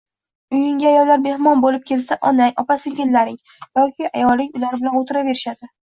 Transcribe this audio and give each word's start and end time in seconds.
Uyinga 0.53 0.87
ayollar 0.91 1.19
mehmon 1.25 1.59
boʻlib 1.65 1.85
kelsa 1.91 2.17
onang, 2.31 2.55
opa-singillaring 2.63 3.37
yoki 3.81 4.11
ayoling 4.13 4.51
ular 4.61 4.79
bilan 4.81 4.99
oʻtiraverishadi. 5.03 5.71